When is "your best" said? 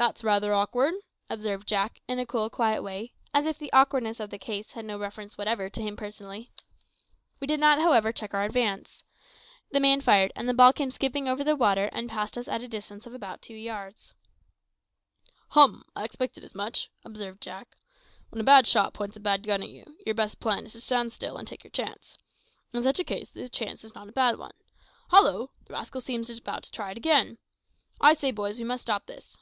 20.06-20.40